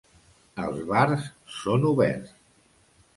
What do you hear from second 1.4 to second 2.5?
són oberts.